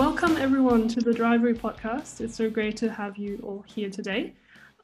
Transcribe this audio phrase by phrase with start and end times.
[0.00, 2.22] welcome everyone to the Drivery podcast.
[2.22, 4.32] It's so great to have you all here today.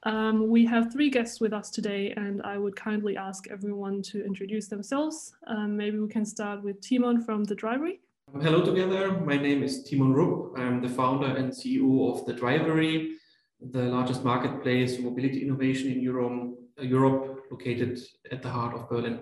[0.02, 4.22] Um, we have three guests with us today, and I would kindly ask everyone to
[4.22, 5.32] introduce themselves.
[5.46, 8.00] Um, maybe we can start with Timon from the Drivery.
[8.42, 10.58] Hello together, my name is Timon Rupp.
[10.58, 13.12] I'm the founder and CEO of the Drivery,
[13.58, 17.98] the largest marketplace for mobility innovation in Europe, Europe located
[18.30, 19.20] at the heart of Berlin.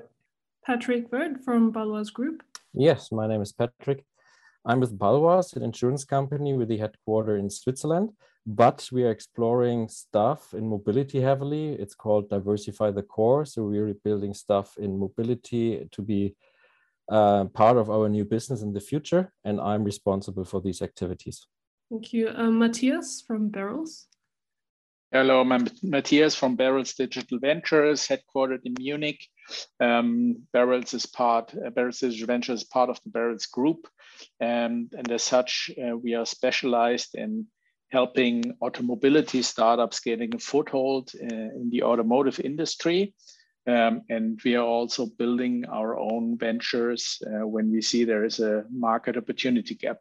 [0.66, 2.42] Patrick Wirth from Baloise Group.
[2.72, 4.04] Yes, my name is Patrick.
[4.66, 8.10] I'm with Baloise, an insurance company with the headquarter in Switzerland,
[8.46, 11.74] but we are exploring stuff in mobility heavily.
[11.74, 13.44] It's called Diversify the Core.
[13.44, 16.34] So we're building stuff in mobility to be
[17.10, 19.32] uh, part of our new business in the future.
[19.44, 21.46] And I'm responsible for these activities.
[21.90, 22.30] Thank you.
[22.34, 24.06] Um, Matthias from Berylls.
[25.12, 29.28] Hello, I'm Matthias from Berylls Digital Ventures, headquartered in Munich.
[29.80, 33.86] Um, Berylls is part, uh, Berylls Digital Ventures is part of the Berylls Group.
[34.40, 37.46] Um, and as such, uh, we are specialized in
[37.90, 43.14] helping automobility startups getting a foothold uh, in the automotive industry.
[43.66, 48.40] Um, and we are also building our own ventures uh, when we see there is
[48.40, 49.98] a market opportunity gap.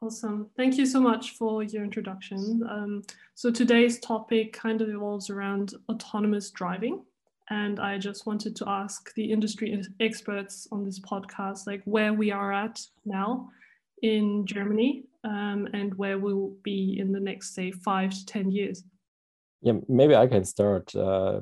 [0.00, 0.48] Awesome.
[0.56, 2.62] Thank you so much for your introduction.
[2.68, 3.02] Um,
[3.36, 7.04] so today's topic kind of evolves around autonomous driving.
[7.50, 12.30] And I just wanted to ask the industry experts on this podcast, like where we
[12.30, 13.50] are at now
[14.02, 18.84] in Germany um, and where we'll be in the next, say, five to 10 years.
[19.60, 20.94] Yeah, maybe I can start.
[20.94, 21.40] Uh,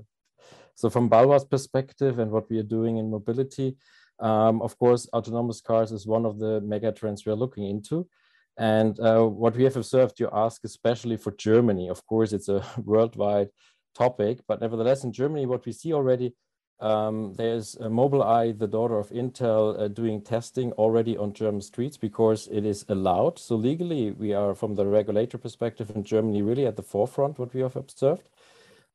[0.75, 3.77] so from Baloise perspective and what we are doing in mobility,
[4.21, 8.07] um, of course, autonomous cars is one of the mega trends we are looking into.
[8.59, 12.63] And uh, what we have observed, you ask, especially for Germany, of course, it's a
[12.85, 13.49] worldwide
[13.95, 16.35] topic, but nevertheless, in Germany, what we see already,
[16.81, 22.49] um, there's Mobileye, the daughter of Intel, uh, doing testing already on German streets because
[22.51, 23.39] it is allowed.
[23.39, 27.53] So legally, we are, from the regulator perspective in Germany, really at the forefront, what
[27.53, 28.31] we have observed.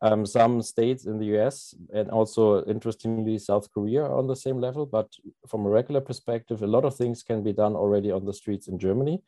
[0.01, 4.59] Um, some states in the US and also interestingly South Korea are on the same
[4.59, 5.13] level, but
[5.47, 8.67] from a regular perspective, a lot of things can be done already on the streets
[8.67, 9.21] in Germany.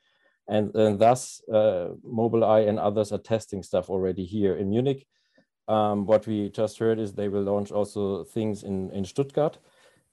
[0.49, 5.05] And, and thus, uh, Mobileye and others are testing stuff already here in Munich.
[5.67, 9.57] Um, what we just heard is they will launch also things in, in Stuttgart.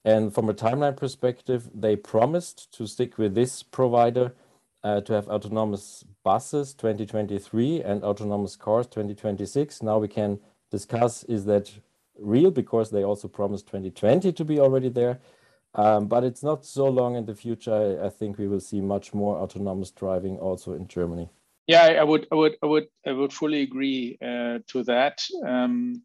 [0.05, 4.35] And from a timeline perspective, they promised to stick with this provider
[4.83, 9.83] uh, to have autonomous buses 2023 and autonomous cars 2026.
[9.83, 11.71] Now we can discuss is that
[12.19, 15.21] real because they also promised 2020 to be already there.
[15.75, 17.75] Um, but it's not so long in the future.
[17.75, 21.31] I, I, think we will see much more autonomous driving also in Germany.
[21.67, 25.23] Yeah, I would, I would, I would, I would fully agree uh, to that.
[25.47, 26.03] Um,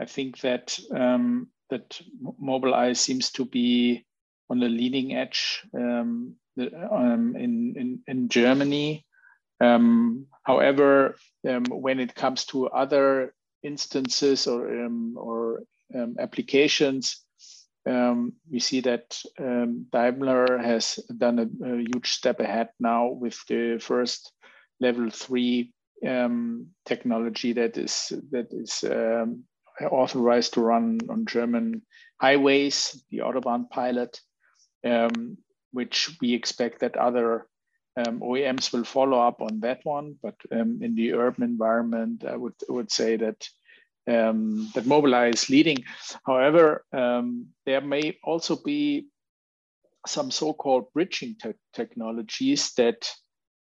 [0.00, 2.00] I think that um, that
[2.40, 4.04] Mobileye seems to be
[4.48, 9.04] on the leading edge um, um, in, in in Germany.
[9.60, 14.68] Um, however, when it comes to other instances or
[15.16, 15.62] or
[16.18, 17.24] applications,
[17.86, 23.38] um, we see that um, Daimler has done a, a, huge step ahead now with
[23.48, 24.32] the first
[24.80, 25.72] level three
[26.06, 29.44] um, technology that is that is um,
[29.90, 31.82] authorized to run on German
[32.20, 34.20] highways, the Autobahn pilot,
[34.84, 35.38] um,
[35.72, 37.46] which we expect that other
[37.96, 40.16] um, OEMs will follow up on that one.
[40.22, 43.48] But in the urban environment, I would would say that
[44.08, 45.84] um, that Mobileye is leading.
[46.24, 49.08] However, um, there may also be
[50.06, 53.10] some so-called bridging te technologies that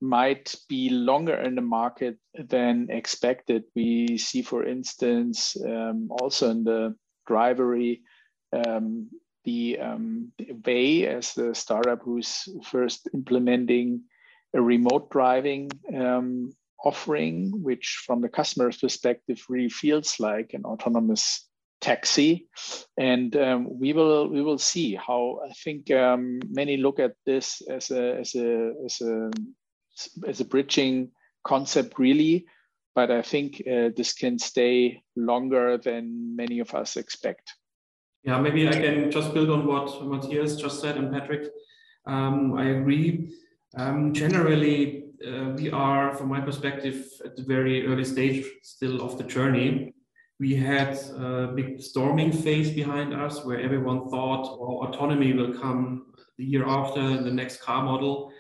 [0.00, 3.64] might be longer in the market than expected.
[3.75, 6.94] We see, for instance, um, also in the
[7.26, 8.03] drivery,
[8.53, 9.10] um,
[9.44, 14.03] the, um, Vay as the startup who's first implementing
[14.54, 16.53] a remote driving um,
[16.84, 21.48] offering, which from the customer's perspective really feels like an autonomous
[21.81, 22.48] taxi.
[22.97, 27.62] And um, we will we will see how I think um, many look at this
[27.69, 29.31] as a as a as a
[30.27, 31.11] as a bridging
[31.45, 32.47] concept really.
[32.95, 37.55] But I think uh, this can stay longer than many of us expect.
[38.25, 41.49] Yeah, maybe I can just build on what Matthias just said and Patrick.
[42.06, 43.31] Um, I agree.
[43.77, 49.19] Um, generally, uh, we are, from my perspective, at the very early stage still of
[49.19, 49.95] the journey.
[50.41, 56.06] We had a big storming phase behind us where everyone thought oh, autonomy will come
[56.39, 58.33] the year after the next car model.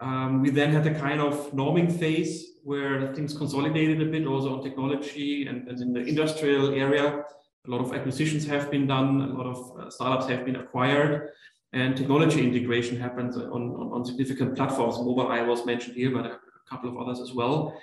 [0.00, 4.56] Um, we then had a kind of norming phase where things consolidated a bit also
[4.56, 7.24] on technology and, and in the industrial area.
[7.66, 11.30] A lot of acquisitions have been done, a lot of uh, startups have been acquired.
[11.72, 14.96] and technology integration happens on, on, on significant platforms.
[14.96, 16.38] Mobileye was mentioned here, but a
[16.70, 17.78] couple of others as well.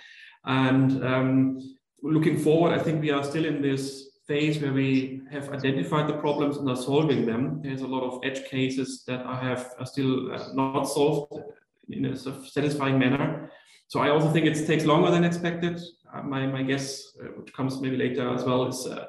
[0.46, 5.50] And um, looking forward, I think we are still in this phase where we have
[5.50, 7.62] identified the problems and are solving them.
[7.62, 11.44] There's a lot of edge cases that I have are still uh, not solved
[11.90, 13.52] in a satisfying manner.
[13.88, 15.80] So I also think it takes longer than expected.
[16.14, 19.06] Uh, my, my guess, uh, which comes maybe later as well, is uh,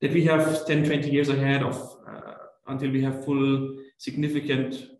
[0.00, 1.76] that we have 10, 20 years ahead of
[2.08, 2.34] uh,
[2.66, 4.90] until we have full significant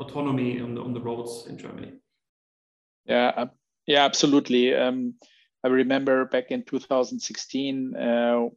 [0.00, 1.92] autonomy on the, on the roads in Germany.
[3.04, 3.46] Yeah,
[3.86, 4.74] yeah, absolutely.
[4.74, 5.14] Um,
[5.64, 8.48] I remember back in 2016 uh,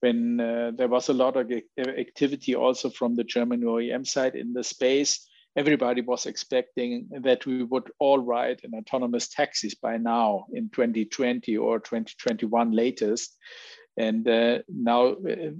[0.00, 4.52] when uh, there was a lot of activity also from the German OEM side in
[4.52, 5.28] the space.
[5.56, 11.56] Everybody was expecting that we would all ride in autonomous taxis by now in 2020
[11.58, 13.36] or 2021 latest.
[13.96, 15.50] And uh, now uh,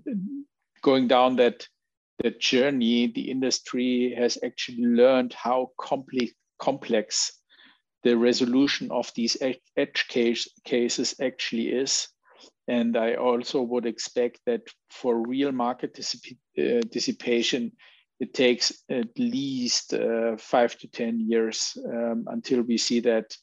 [0.82, 1.66] going down that
[2.22, 7.32] that journey, the industry has actually learned how complex complex
[8.04, 9.36] the resolution of these
[9.76, 12.08] edge case, cases actually is.
[12.68, 17.72] And I also would expect that for real market uh, dissipation,
[18.20, 23.37] it takes at least uh, five to 10 years um, until we see that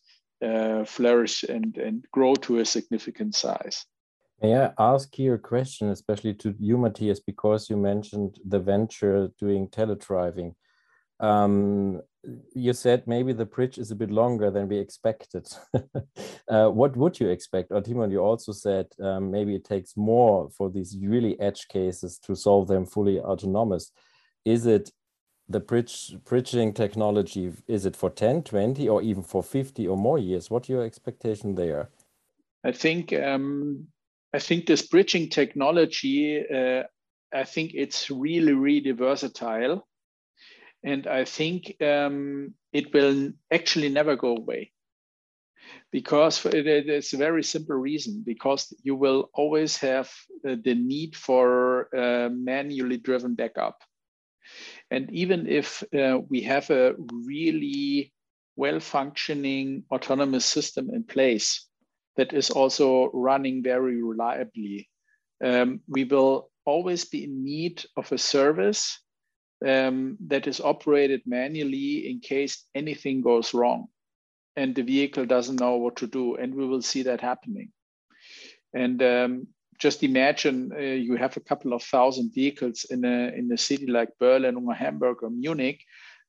[0.46, 3.86] uh, flourish and, and grow to a significant size.
[4.42, 9.30] May I ask you a question, especially to you, Matthias, because you mentioned the venture
[9.38, 10.54] doing teledriving.
[11.20, 12.02] Um,
[12.54, 15.48] you said maybe the bridge is a bit longer than we expected.
[16.48, 17.72] uh, what would you expect?
[17.72, 22.18] Or Timon, you also said um, maybe it takes more for these really edge cases
[22.20, 23.92] to solve them fully autonomous.
[24.46, 24.92] Is it
[25.48, 27.54] the bridge bridging technology?
[27.68, 30.50] Is it for 10, 20, or even for 50 or more years?
[30.50, 31.90] What your expectation there?
[32.64, 33.88] I think um,
[34.34, 36.44] I think this bridging technology.
[36.48, 36.84] Uh,
[37.34, 39.88] I think it's really really versatile
[40.84, 44.72] and I think um, it will actually never go away
[45.92, 50.10] because it's a very simple reason because you will always have
[50.48, 53.82] uh, the need for uh, manually driven backup.
[54.92, 56.96] And even if uh, we have a
[57.26, 58.14] really
[58.56, 61.68] well functioning autonomous system in place
[62.18, 64.90] that is also running very reliably,
[65.44, 69.00] um, we will always be in need of a service
[69.66, 73.88] um, that is operated manually in case anything goes wrong
[74.56, 76.36] and the vehicle doesn't know what to do.
[76.36, 77.72] And we will see that happening.
[78.74, 79.48] And um,
[79.80, 83.88] just imagine uh, you have a couple of thousand vehicles in a, in a city
[83.88, 85.82] like Berlin or Hamburg or Munich.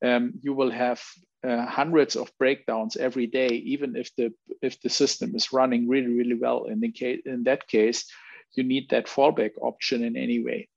[0.05, 1.03] Um, you will have
[1.47, 4.33] uh, hundreds of breakdowns every day, even if the
[4.63, 6.65] if the system is running really really well.
[6.65, 8.07] In case in that case,
[8.55, 10.69] you need that fallback option in any way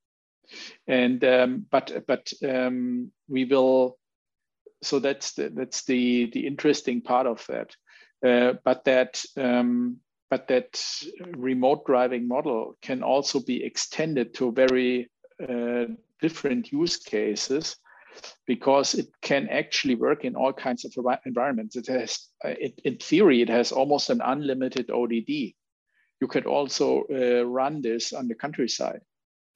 [0.86, 3.96] and um, but but um, we will
[4.82, 7.74] so that's the, that's the the interesting part of that
[8.26, 9.98] uh, but that um,
[10.34, 10.68] but that
[11.36, 15.08] remote driving model can also be extended to very
[15.48, 15.84] uh,
[16.20, 17.76] different use cases
[18.46, 20.92] because it can actually work in all kinds of
[21.24, 21.76] environments.
[21.76, 25.54] It has, it, in theory, it has almost an unlimited ODD.
[26.20, 29.02] You could also uh, run this on the countryside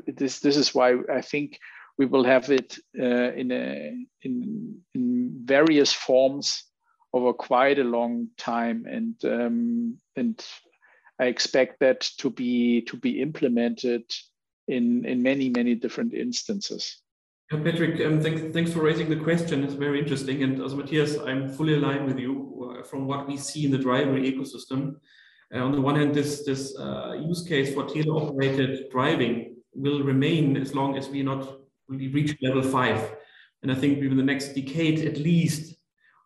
[0.06, 1.58] this this is why I think
[1.98, 6.64] we will have it uh, in a in in various forms
[7.12, 10.44] over quite a long time, and um, and
[11.20, 14.04] I expect that to be to be implemented
[14.66, 17.02] in in many many different instances.
[17.50, 19.64] Yeah, Patrick, um, thanks, thanks for raising the question.
[19.64, 20.42] It's very interesting.
[20.42, 23.78] And as Matthias, I'm fully aligned with you uh, from what we see in the
[23.78, 24.96] driver ecosystem.
[25.54, 30.58] Uh, on the one hand, this, this uh, use case for teleoperated driving will remain
[30.58, 33.16] as long as we not we reach level five.
[33.62, 35.74] And I think within the next decade at least,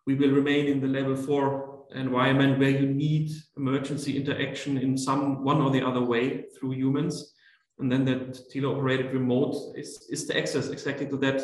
[0.05, 5.43] we will remain in the level four environment where you need emergency interaction in some
[5.43, 7.33] one or the other way through humans.
[7.79, 11.41] And then that teleoperated remote is, is the access exactly to that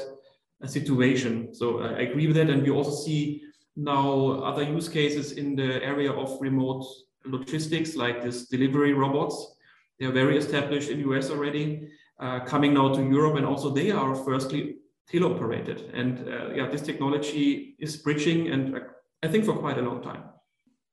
[0.63, 1.53] uh, situation.
[1.53, 2.49] So I agree with that.
[2.49, 3.41] And we also see
[3.75, 6.85] now other use cases in the area of remote
[7.25, 9.55] logistics, like this delivery robots.
[9.99, 11.89] They are very established in US already
[12.19, 14.77] uh, coming now to Europe, and also they are firstly
[15.11, 15.89] teleoperated.
[15.93, 18.79] And uh, yeah, this technology is bridging, and uh,
[19.23, 20.23] I think for quite a long time.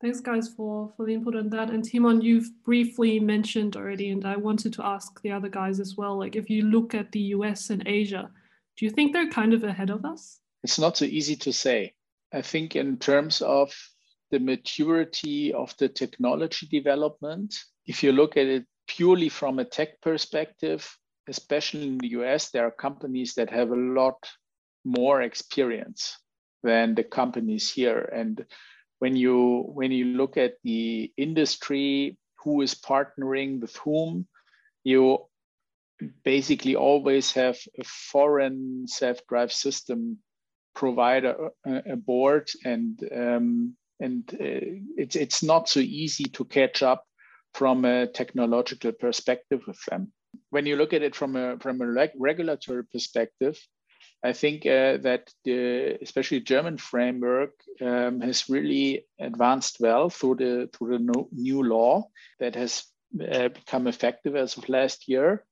[0.06, 1.68] Thanks, guys, for for the input on that.
[1.68, 5.96] And Timon, you've briefly mentioned already, and I wanted to ask the other guys as
[5.96, 6.16] well.
[6.16, 8.30] Like, if you look at the US and Asia,
[8.76, 10.38] do you think they're kind of ahead of us?
[10.62, 11.94] It's not so easy to say.
[12.32, 13.74] I think in terms of
[14.30, 20.00] the maturity of the technology development, if you look at it purely from a tech
[20.02, 20.88] perspective,
[21.28, 24.24] especially in the US, there are companies that have a lot
[24.84, 26.16] more experience
[26.62, 28.08] than the companies here.
[28.14, 28.46] And
[28.98, 34.26] when you when you look at the industry, who is partnering with whom,
[34.84, 35.18] you
[36.24, 40.18] basically always have a foreign self-drive system
[40.74, 47.04] provider uh, aboard, and um, and uh, it's it's not so easy to catch up
[47.54, 50.12] from a technological perspective with them.
[50.50, 53.58] When you look at it from a from a regulatory perspective,
[54.24, 60.70] I think uh, that the especially German framework um, has really advanced well through the
[60.72, 62.08] through the no, new law
[62.40, 62.84] that has
[63.20, 65.44] uh, become effective as of last year,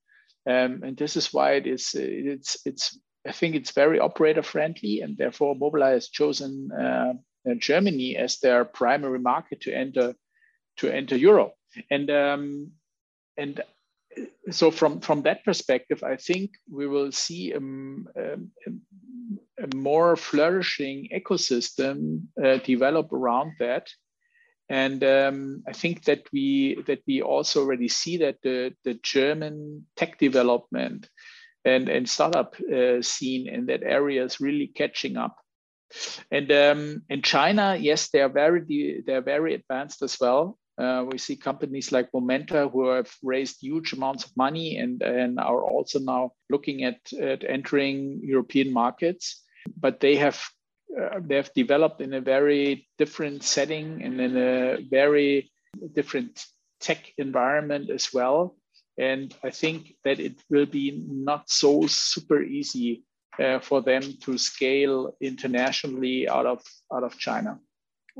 [0.48, 5.00] um, and this is why it is it's it's I think it's very operator friendly,
[5.00, 7.14] and therefore Mobileye has chosen uh,
[7.58, 10.14] Germany as their primary market to enter
[10.78, 11.54] to enter Europe.
[11.90, 12.72] And um,
[13.36, 13.60] and
[14.50, 18.36] so from from that perspective, I think we will see a, a,
[19.64, 23.88] a more flourishing ecosystem uh, develop around that.
[24.70, 29.86] And um, I think that we that we also already see that the, the German
[29.96, 31.08] tech development
[31.64, 35.36] and, and startup uh, scene in that area is really catching up.
[36.30, 40.58] And um, in China, yes, they are very they are very advanced as well.
[40.76, 45.38] Uh, we see companies like Momenta who have raised huge amounts of money and, and
[45.38, 49.42] are also now looking at, at entering European markets.
[49.76, 50.42] But they have
[51.00, 55.50] uh, they have developed in a very different setting and in a very
[55.92, 56.44] different
[56.80, 58.56] tech environment as well.
[58.98, 63.04] And I think that it will be not so super easy
[63.42, 66.62] uh, for them to scale internationally out of
[66.92, 67.58] out of China.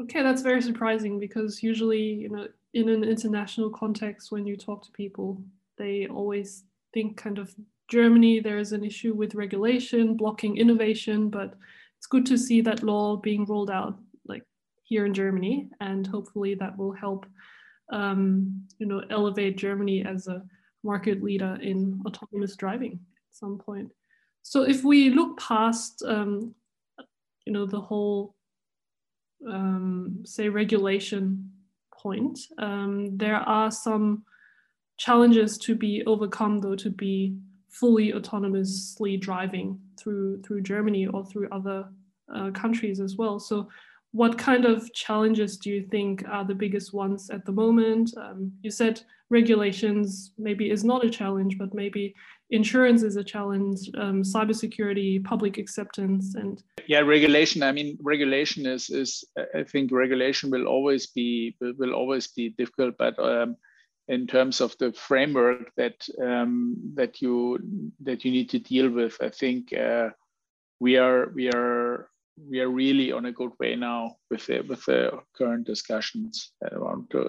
[0.01, 4.85] Okay, that's very surprising because usually, you know, in an international context, when you talk
[4.85, 5.41] to people,
[5.79, 7.55] they always think kind of
[7.89, 11.55] Germany, there is an issue with regulation blocking innovation, but
[11.97, 14.43] it's good to see that law being rolled out like
[14.83, 17.27] here in Germany, and hopefully that will help,
[17.93, 20.43] um, you know, elevate Germany as a
[20.83, 23.93] market leader in autonomous driving at some point.
[24.43, 26.55] So if we look past, um,
[27.47, 28.35] you know, the whole,
[29.49, 31.51] um, say, regulation
[31.93, 34.25] point, um, there are some
[34.97, 37.37] challenges to be overcome, though, to be
[37.69, 41.89] fully autonomously driving through through Germany or through other
[42.33, 43.41] uh, countries as well.
[43.41, 43.69] So
[44.15, 48.17] what kind of challenges do you think are the biggest ones at the moment?
[48.17, 52.15] Um, you said regulations maybe is not a challenge, but maybe
[52.51, 57.65] insurance is a challenge, um, cybersecurity, public acceptance, and yeah, regulation.
[57.65, 62.95] I mean, regulation is is I think regulation will always be will always be difficult,
[62.97, 63.57] but um,
[64.07, 67.59] in terms of the framework that um, that you
[68.05, 70.11] that you need to deal with, I think uh,
[70.79, 74.85] we are we are we are really on a good way now with the, with
[74.85, 77.29] the current discussions around the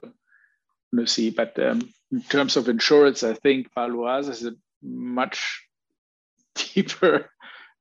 [0.92, 1.30] Lucy.
[1.30, 5.64] But um, in terms of insurance, I think Baloise has a much
[6.56, 7.30] deeper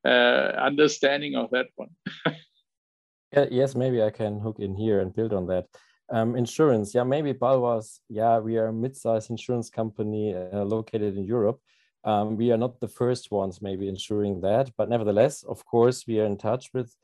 [0.05, 1.91] uh, understanding of that one.
[3.33, 5.67] yeah, yes, maybe I can hook in here and build on that.
[6.11, 11.25] Um, insurance, yeah, maybe Baloise, yeah, we are a mid-sized insurance company uh, located in
[11.25, 11.61] Europe.
[12.05, 16.21] Um, we are not the first ones maybe ensuring that, but nevertheless, of course, we
[16.21, 16.95] are in touch with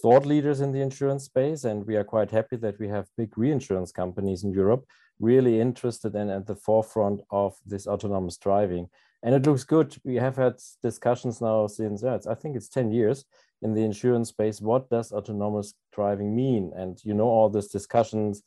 [0.00, 3.36] thought leaders in the insurance space, and we are quite happy that we have big
[3.36, 4.84] reinsurance companies in Europe
[5.18, 8.88] really interested and at the forefront of this autonomous driving.
[9.22, 9.96] And it looks good.
[10.04, 13.24] We have had discussions now since, yeah, I think it's 10 years
[13.62, 14.60] in the insurance space.
[14.60, 16.72] What does autonomous driving mean?
[16.76, 18.42] And you know, all these discussions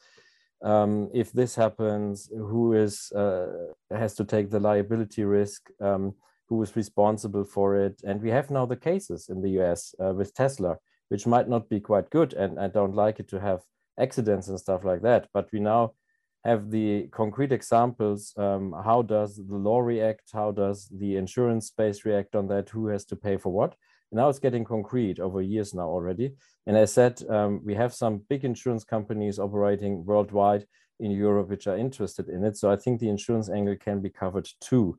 [0.62, 3.48] um, if this happens, who is uh,
[3.92, 6.14] has to take the liability risk, um,
[6.48, 9.96] who is responsible for it, and we have now the cases in the U.S.
[10.04, 10.78] Uh, with Tesla,
[11.10, 13.62] which might not be quite good, and I don't like it to have
[14.00, 15.28] accidents and stuff like that.
[15.34, 15.94] But we now
[16.46, 18.34] have the concrete examples.
[18.38, 20.30] Um, how does the law react?
[20.34, 22.70] How does the insurance space react on that?
[22.70, 23.76] Who has to pay for what?
[24.12, 26.34] Now it's getting concrete over years now already.
[26.66, 30.66] And I said, um, we have some big insurance companies operating worldwide
[31.00, 32.58] in Europe which are interested in it.
[32.58, 34.98] So I think the insurance angle can be covered too.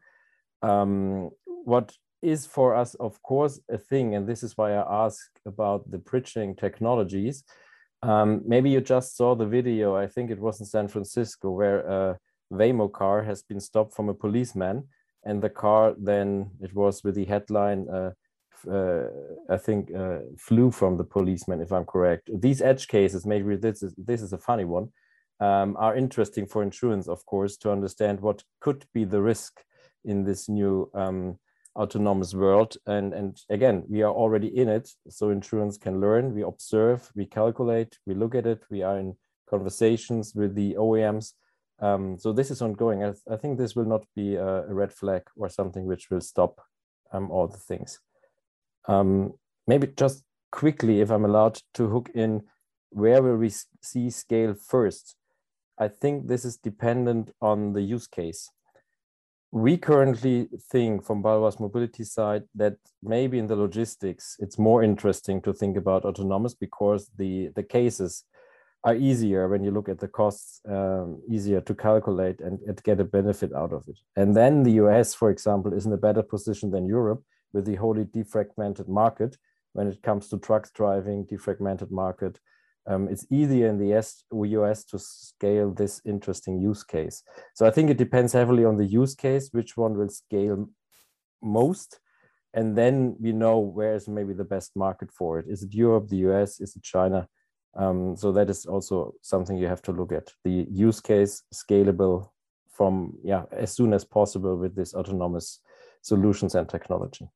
[0.62, 1.30] Um,
[1.64, 5.90] what is for us, of course, a thing, and this is why I ask about
[5.90, 7.44] the bridging technologies.
[8.02, 11.80] Um, maybe you just saw the video, I think it was in San Francisco, where
[11.80, 12.18] a
[12.52, 14.88] Waymo car has been stopped from a policeman
[15.24, 18.10] and the car then it was with the headline uh,
[18.66, 19.08] uh,
[19.48, 22.30] I think, uh, flew from the policeman, if I'm correct.
[22.32, 24.88] These edge cases, maybe this is this is a funny one,
[25.40, 29.60] um, are interesting for insurance, of course, to understand what could be the risk
[30.04, 31.38] in this new um,
[31.76, 32.76] autonomous world.
[32.86, 34.90] And, and again, we are already in it.
[35.08, 39.16] So insurance can learn, we observe, we calculate, we look at it, we are in
[39.48, 41.32] conversations with the OEMs.
[41.80, 43.02] Um, so this is ongoing.
[43.04, 46.20] I, I, think this will not be a, a, red flag or something which will
[46.20, 46.60] stop
[47.10, 47.98] um, all the things.
[48.88, 49.34] Um,
[49.66, 52.42] maybe just quickly, if I'm allowed to hook in,
[52.90, 55.16] where will we see scale first?
[55.78, 58.50] I think this is dependent on the use case
[59.52, 65.42] we currently think from Baloise mobility side that maybe in the logistics, it's more interesting
[65.42, 68.24] to think about autonomous because the, the cases
[68.84, 73.00] are easier when you look at the costs, um, easier to calculate and, and get
[73.00, 73.98] a benefit out of it.
[74.16, 77.22] And then the US, for example, is in a better position than Europe
[77.52, 79.36] with the wholly defragmented market
[79.72, 82.40] when it comes to trucks driving, defragmented market,
[82.86, 87.22] um, it's easier in the US to scale this interesting use case.
[87.54, 90.68] So I think it depends heavily on the use case, which one will scale
[91.42, 92.00] most.
[92.52, 95.46] And then we know where is maybe the best market for it.
[95.48, 97.28] Is it Europe, the US, is it China?
[97.74, 100.32] Um, so that is also something you have to look at.
[100.42, 102.30] The use case scalable
[102.72, 105.60] from yeah as soon as possible with this autonomous
[106.02, 107.28] solutions and technology.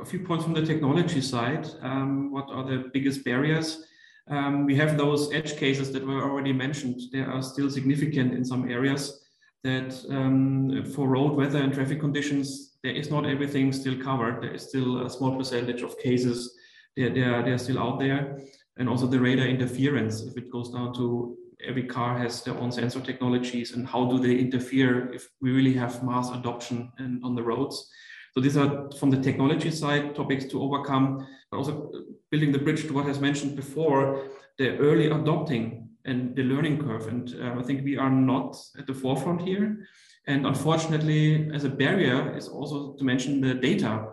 [0.00, 1.66] A few points from the technology side.
[1.82, 3.84] Um, what are the biggest barriers?
[4.28, 7.00] Um, we have those edge cases that were already mentioned.
[7.12, 9.22] They are still significant in some areas
[9.64, 14.42] that um, for road weather and traffic conditions, there is not everything still covered.
[14.42, 16.56] There is still a small percentage of cases
[16.96, 18.38] they're, they're, they're still out there.
[18.78, 21.36] And also the radar interference, if it goes down to
[21.66, 25.72] every car has their own sensor technologies and how do they interfere if we really
[25.72, 27.90] have mass adoption in, on the roads.
[28.36, 31.90] So these are from the technology side topics to overcome, but also
[32.30, 34.28] building the bridge to what has mentioned before,
[34.58, 37.06] the early adopting and the learning curve.
[37.06, 39.86] And uh, I think we are not at the forefront here.
[40.26, 44.06] And unfortunately, as a barrier is also to mention the data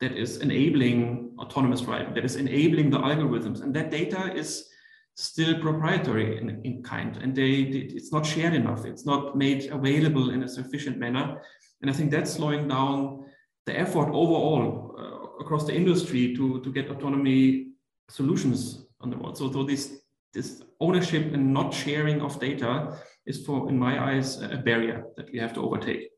[0.00, 3.62] that is enabling autonomous driving, that is enabling the algorithms.
[3.62, 4.68] And that data is
[5.14, 8.84] still proprietary in, in kind, and they, they, it's not shared enough.
[8.84, 11.40] It's not made available in a sufficient manner.
[11.80, 13.24] And I think that's slowing down
[13.68, 17.68] the effort overall uh, across the industry to, to get autonomy
[18.08, 19.36] solutions on the road.
[19.36, 20.00] So, so this,
[20.32, 25.30] this ownership and not sharing of data is for, in my eyes, a barrier that
[25.32, 26.08] we have to overtake.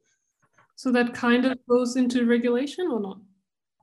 [0.76, 3.18] So that kind of goes into regulation or not?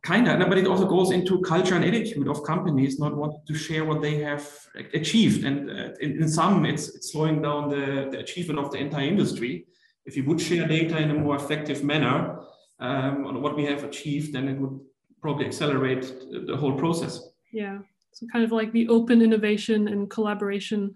[0.04, 3.54] Kind of, but it also goes into culture and attitude of companies not wanting to
[3.54, 4.48] share what they have
[4.94, 5.44] achieved.
[5.44, 9.08] And uh, in, in, some, it's, it's slowing down the, the achievement of the entire
[9.08, 9.68] industry.
[10.06, 12.40] If you would share data in a more effective manner,
[12.80, 14.80] um, on what we have achieved, then it would
[15.22, 16.14] probably accelerate
[16.48, 17.22] the whole process.
[17.52, 17.80] Yeah,
[18.14, 20.94] so kind of like the open innovation and collaboration.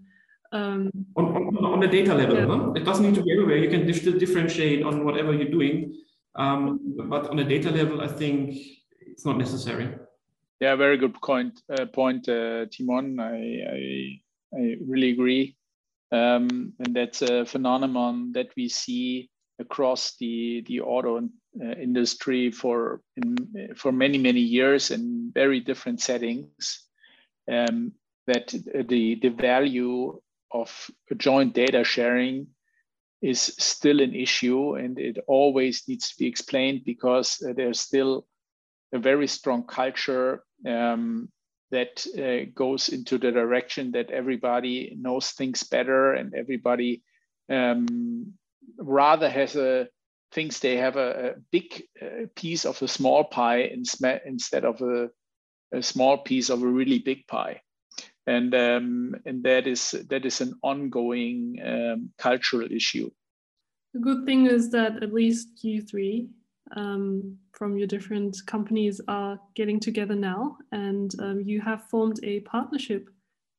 [0.53, 2.45] Um, on, on, on the data level, yeah.
[2.45, 2.71] huh?
[2.73, 3.57] it doesn't need to be everywhere.
[3.57, 5.95] You can differentiate on whatever you're doing,
[6.35, 8.57] um, but on a data level, I think
[8.99, 9.89] it's not necessary.
[10.59, 11.61] Yeah, very good point.
[11.69, 13.19] Uh, point, uh, Timon.
[13.19, 14.21] I, I,
[14.53, 15.55] I really agree,
[16.11, 21.17] um, and that's a phenomenon that we see across the the auto
[21.59, 26.87] uh, industry for in, for many many years in very different settings.
[27.51, 27.93] Um,
[28.27, 28.53] that
[28.87, 32.47] the the value of joint data sharing
[33.21, 38.25] is still an issue, and it always needs to be explained because there's still
[38.93, 41.29] a very strong culture um,
[41.71, 47.01] that uh, goes into the direction that everybody knows things better and everybody
[47.49, 48.33] um,
[48.77, 49.87] rather has a
[50.31, 53.71] thinks they have a, a big uh, piece of a small pie
[54.25, 55.09] instead of a,
[55.73, 57.61] a, small piece of a really big pie.
[58.27, 63.09] And um, and that is that is an ongoing um, cultural issue.
[63.93, 66.29] The good thing is that at least you three
[66.75, 72.41] um, from your different companies are getting together now and um, you have formed a
[72.41, 73.09] partnership.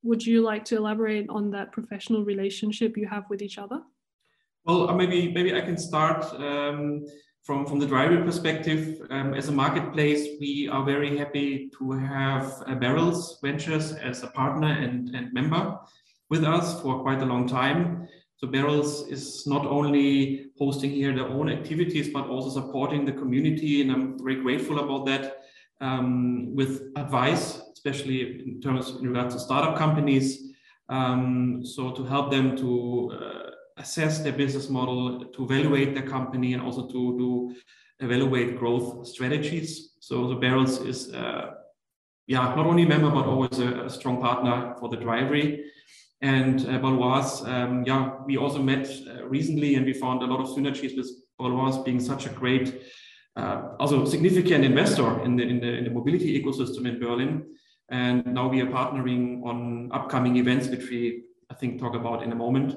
[0.04, 3.82] Would you like to elaborate on that professional relationship you have with each other
[4.64, 7.04] well, uh, maybe maybe I can start um,
[7.42, 9.00] from from the driver perspective.
[9.10, 14.28] Um, as a marketplace, we are very happy to have uh, Berylls Ventures as a
[14.28, 15.78] partner and, and member
[16.30, 18.08] with us for quite a long time.
[18.36, 23.82] So Berylls is not only hosting here their own activities, but also supporting the community,
[23.82, 25.38] and I'm very grateful about that.
[25.80, 30.52] Um, with advice, especially in terms in regards to startup companies,
[30.88, 33.41] um, so to help them to uh,
[33.84, 35.02] assess their business model,
[35.34, 37.28] to evaluate their company, and also to, to
[38.06, 39.70] evaluate growth strategies.
[40.00, 41.44] So the Berylls is, uh,
[42.26, 45.48] yeah, not only a member but always a, a strong partner for the Drivery.
[46.20, 50.40] And uh, Baloise, um, yeah, we also met uh, recently, and we found a lot
[50.40, 52.68] of synergies with Baloise being such a great
[53.40, 57.32] uh, also significant investor in the, in the in the mobility ecosystem in Berlin.
[57.88, 61.00] And now we are partnering on upcoming events, which we
[61.50, 62.70] I think talk about in a moment.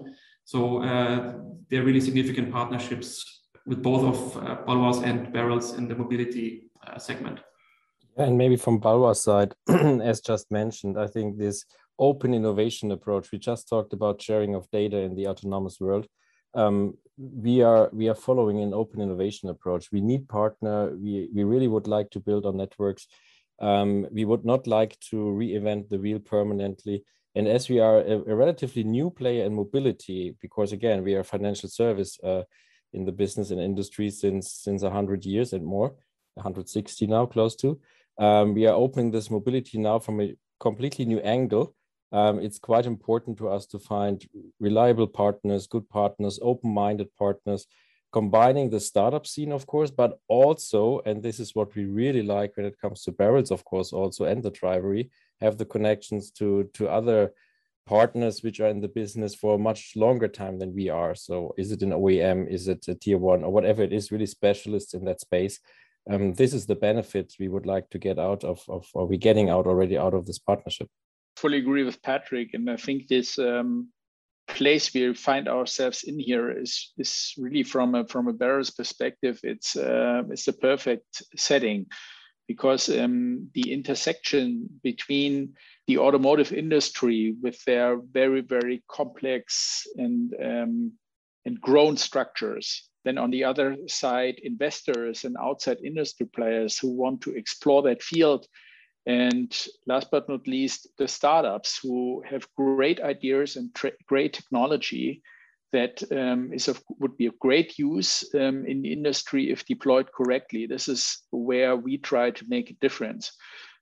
[0.46, 1.34] So uh,
[1.70, 6.70] there are really significant partnerships with both of uh, Baloise and Berylls in the mobility
[6.86, 7.40] uh, segment.
[8.16, 11.66] And maybe from Baloise side, as just mentioned, I think this
[11.98, 16.08] open innovation approach, we just talked about sharing of data in the autonomous world.
[16.54, 19.92] Um, we are we are following an open innovation approach.
[19.92, 20.96] We need partner.
[20.96, 23.08] We we really would like to build on networks.
[23.60, 27.04] Um, we would not like to reinvent the wheel permanently.
[27.36, 31.24] And as we are a, a, relatively new player in mobility, because again we are
[31.24, 32.44] financial service uh,
[32.94, 35.96] in the business and industry since since hundred years and more,
[36.36, 37.80] 160 now, close to.
[38.18, 41.76] Um, we are opening this mobility now from a completely new angle.
[42.12, 44.26] Um, it's quite important to us to find
[44.60, 47.68] reliable partners, good partners, open-minded partners,
[48.16, 52.56] combining the startup scene, of course, but also, and this is what we really like
[52.56, 55.10] when it comes to Berylls, of course, also and the drivery,
[55.42, 56.48] have the connections to
[56.78, 57.34] to other
[57.86, 61.14] partners which are in the business for a much longer time than we are.
[61.14, 63.44] So is it an OEM, is it a tier one?
[63.44, 65.60] Or whatever it is, really specialists in that space.
[66.10, 69.18] Um, this is the benefit we would like to get out of, of are we
[69.18, 70.88] getting out already out of this partnership.
[71.42, 73.90] Fully agree with patrick and i think this um,
[74.48, 79.40] place we find ourselves in here is is really from a from a Berylls perspective
[79.44, 81.88] it's uh, it's the perfect setting
[82.48, 85.54] because um, the intersection between
[85.88, 90.92] the automotive industry with their very very complex and um,
[91.46, 97.22] and grown structures then on the other side, investors and outside industry players who want
[97.22, 98.48] to explore that field.
[99.06, 103.76] And last but not least, the startups who have great ideas and
[104.08, 105.22] great technology
[105.72, 110.12] that um, is of, would be of great use um, in the industry if deployed
[110.12, 110.66] correctly.
[110.66, 113.32] This is where we try to make a difference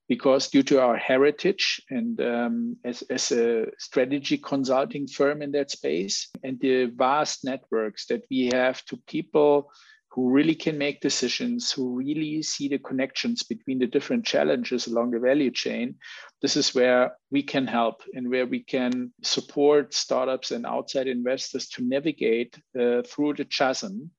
[0.09, 5.71] because due to our heritage and um, as, as a strategy consulting firm in that
[5.71, 9.71] space and the vast networks that we have to people
[10.13, 15.09] who really can make decisions, who really see the connections between the different challenges along
[15.09, 15.95] the value chain,
[16.39, 21.67] this is where we can help and where we can support startups and outside investors
[21.67, 24.11] to navigate uh, through the chasm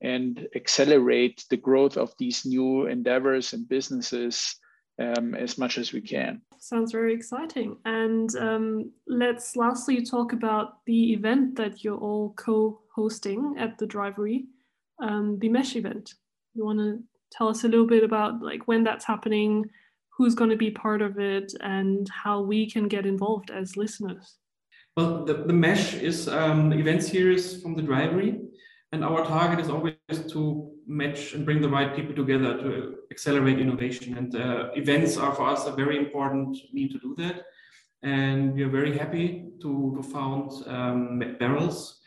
[0.00, 4.54] and accelerate the growth of these new endeavors and businesses
[5.00, 6.40] um, as much as we can.
[6.58, 7.76] Sounds very exciting.
[7.84, 14.44] And um, let's lastly talk about the event that you're all co-hosting at the Drivery,
[15.02, 16.14] um, the Mesh event.
[16.54, 19.64] You want to tell us a little bit about like when that's happening,
[20.16, 24.36] who's going to be part of it, and how we can get involved as listeners?
[24.96, 28.40] Well, the, the Mesh is um, event series from the Drivery.
[28.92, 29.94] And our target is always
[30.32, 34.18] to match and bring the right people together to accelerate innovation.
[34.18, 37.44] And uh, events are for us a very important mean to do that.
[38.02, 42.00] And we are very happy to, to found um, Berylls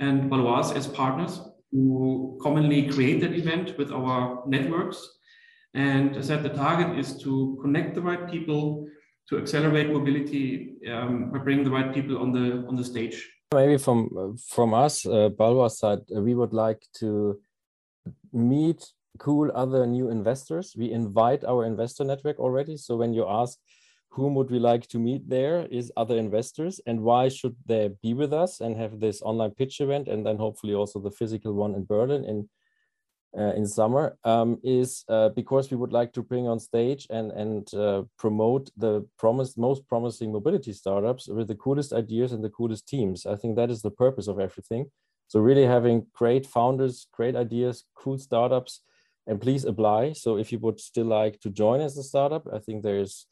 [0.00, 1.40] and Baloise as partners
[1.74, 4.98] who commonly create that event with our networks.
[5.74, 8.86] And I said, the target is to connect the right people
[9.28, 13.16] to accelerate mobility um, by bringing the right people on the on the stage.
[13.52, 17.40] Maybe from from us, uh, Baloise side, uh, we would like to
[18.32, 18.80] meet
[19.18, 20.74] cool other new investors.
[20.78, 22.76] We invite our investor network already.
[22.76, 23.58] So when you ask
[24.14, 28.14] whom would we like to meet there is other investors and why should they be
[28.14, 31.74] with us and have this online pitch event and then hopefully also the physical one
[31.74, 32.48] in Berlin in
[33.36, 37.32] uh, in summer um, is uh, because we would like to bring on stage and
[37.32, 42.54] and uh, promote the promised most promising mobility startups with the coolest ideas and the
[42.58, 43.26] coolest teams.
[43.26, 44.84] I think that is the purpose of everything.
[45.26, 48.82] So really having great founders, great ideas, cool startups,
[49.26, 50.12] and please apply.
[50.12, 53.26] So if you would still like to join as a startup, I think there's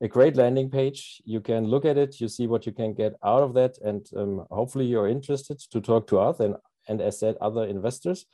[0.00, 1.20] a great landing page.
[1.24, 4.06] You can look at it, you see what you can get out of that, and
[4.16, 6.56] um, hopefully you're interested to talk to us and
[6.88, 8.24] and as said other investors.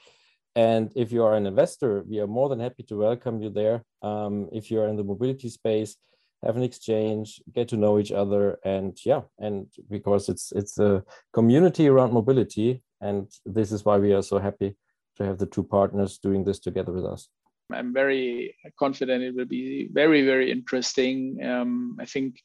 [0.55, 3.83] And if you are an investor, we are more than happy to welcome you there.
[4.03, 5.97] Um, if you are in the mobility space,
[6.45, 11.03] have an exchange, get to know each other, and yeah, and because it's it's a
[11.33, 14.77] community around mobility, and this is why we are so happy
[15.17, 17.29] to have the two partners doing this together with us.
[17.73, 21.39] I'm very confident it will be very very interesting.
[21.45, 22.37] Um, I think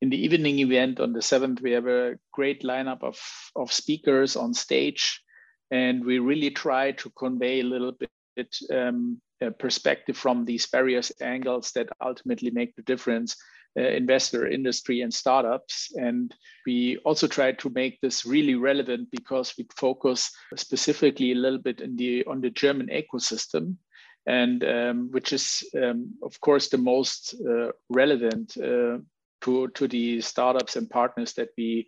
[0.00, 3.18] in the evening event on the seventh, we have a great lineup of
[3.56, 5.20] of speakers on stage
[5.70, 9.20] and we really try to convey a little bit um,
[9.58, 13.36] perspective from these various angles that ultimately make the difference
[13.78, 16.34] uh, investor industry and startups and
[16.66, 21.80] we also try to make this really relevant because we focus specifically a little bit
[21.80, 23.76] in the on the german ecosystem
[24.30, 28.98] and um, which is, um, of course, the most uh, relevant uh,
[29.42, 31.86] to to the startups and partners that we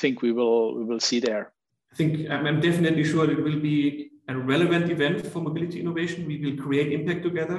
[0.00, 1.52] think we will we will see there.
[1.92, 6.26] I think I'm definitely sure it will be a relevant event for mobility innovation.
[6.26, 7.58] We will create impact together.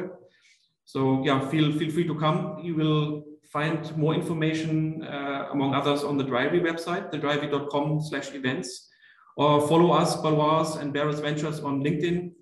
[0.85, 2.39] So yeah, feel feel free to come.
[2.67, 3.23] You will
[3.55, 8.89] find more information, uh, among others, on the Drivery website, thedrivery.com slash events,
[9.37, 12.33] or follow us, Baloise and Berylls Ventures on LinkedIn.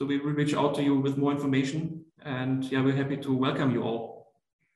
[0.00, 2.02] So we will reach out to you with more information.
[2.24, 4.32] And yeah, we're happy to welcome you all.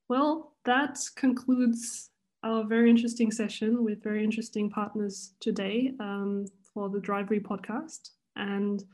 [0.07, 2.11] Well, that concludes
[2.43, 8.11] our very interesting session with very interesting partners today um, for the Drivery podcast.
[8.37, 8.85] And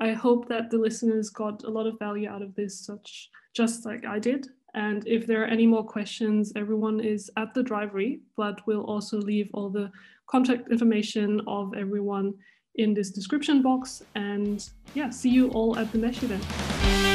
[0.00, 3.84] I hope that the listeners got a lot of value out of this, such just
[3.84, 4.46] like I did.
[4.74, 9.18] And if there are any more questions, everyone is at the Drivery, but we'll also
[9.18, 9.90] leave all the
[10.28, 12.34] contact information of everyone
[12.74, 14.02] in this description box.
[14.14, 17.09] And yeah, see you all at the Mesh event.